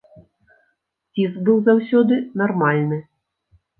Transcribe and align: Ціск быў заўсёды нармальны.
Ціск 1.17 1.37
быў 1.49 1.57
заўсёды 1.67 2.19
нармальны. 2.43 2.97